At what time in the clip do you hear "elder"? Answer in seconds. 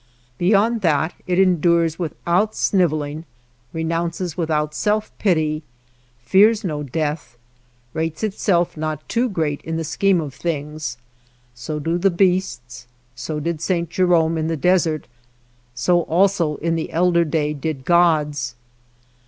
16.91-17.23